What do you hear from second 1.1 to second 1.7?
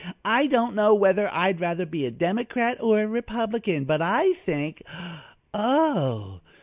I'd